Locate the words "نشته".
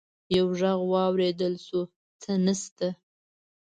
2.45-2.87